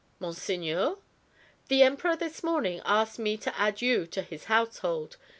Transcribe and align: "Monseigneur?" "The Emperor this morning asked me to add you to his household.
"Monseigneur?" 0.19 0.95
"The 1.67 1.83
Emperor 1.83 2.15
this 2.15 2.41
morning 2.41 2.81
asked 2.85 3.19
me 3.19 3.37
to 3.37 3.55
add 3.55 3.83
you 3.83 4.07
to 4.07 4.23
his 4.23 4.45
household. 4.45 5.17